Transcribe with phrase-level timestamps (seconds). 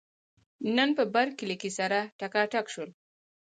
[0.75, 2.89] نن په برکلي کې سره ټکاټک شول.